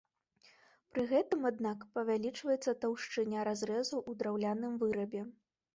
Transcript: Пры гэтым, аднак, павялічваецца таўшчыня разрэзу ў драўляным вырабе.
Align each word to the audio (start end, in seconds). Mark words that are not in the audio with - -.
Пры 0.93 1.03
гэтым, 1.11 1.45
аднак, 1.51 1.85
павялічваецца 1.99 2.75
таўшчыня 2.87 3.45
разрэзу 3.51 3.97
ў 4.09 4.25
драўляным 4.25 4.73
вырабе. 4.85 5.21